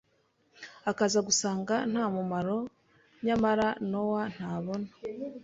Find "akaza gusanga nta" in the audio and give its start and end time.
0.91-2.05